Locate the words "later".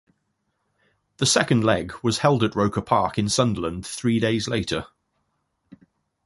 4.47-4.87